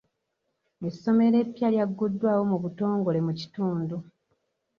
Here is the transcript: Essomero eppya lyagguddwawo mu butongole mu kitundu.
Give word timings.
Essomero 0.87 1.35
eppya 1.43 1.67
lyagguddwawo 1.73 2.43
mu 2.51 2.57
butongole 2.63 3.19
mu 3.27 3.33
kitundu. 3.39 3.95